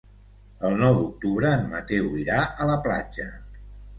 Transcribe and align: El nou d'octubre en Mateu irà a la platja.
El 0.69 0.77
nou 0.83 0.95
d'octubre 1.01 1.51
en 1.57 1.69
Mateu 1.75 2.09
irà 2.21 2.39
a 2.65 2.69
la 2.73 2.81
platja. 2.87 3.29